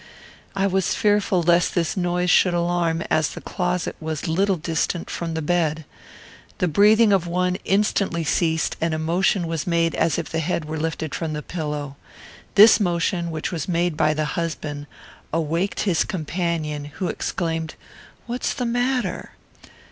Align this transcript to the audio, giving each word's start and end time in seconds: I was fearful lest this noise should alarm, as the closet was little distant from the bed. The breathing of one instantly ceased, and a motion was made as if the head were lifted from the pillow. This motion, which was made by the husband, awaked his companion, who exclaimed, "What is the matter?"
I 0.55 0.65
was 0.65 0.95
fearful 0.95 1.43
lest 1.43 1.75
this 1.75 1.95
noise 1.95 2.31
should 2.31 2.55
alarm, 2.55 3.03
as 3.11 3.29
the 3.29 3.39
closet 3.39 3.95
was 3.99 4.27
little 4.27 4.55
distant 4.55 5.11
from 5.11 5.35
the 5.35 5.43
bed. 5.43 5.85
The 6.57 6.67
breathing 6.67 7.13
of 7.13 7.27
one 7.27 7.57
instantly 7.65 8.23
ceased, 8.23 8.77
and 8.81 8.95
a 8.95 8.97
motion 8.97 9.45
was 9.45 9.67
made 9.67 9.93
as 9.93 10.17
if 10.17 10.27
the 10.29 10.39
head 10.39 10.65
were 10.65 10.79
lifted 10.79 11.13
from 11.13 11.33
the 11.33 11.43
pillow. 11.43 11.97
This 12.55 12.79
motion, 12.79 13.29
which 13.29 13.51
was 13.51 13.67
made 13.67 13.95
by 13.95 14.15
the 14.15 14.25
husband, 14.25 14.87
awaked 15.31 15.81
his 15.81 16.03
companion, 16.03 16.85
who 16.85 17.07
exclaimed, 17.07 17.75
"What 18.25 18.43
is 18.43 18.55
the 18.55 18.65
matter?" 18.65 19.33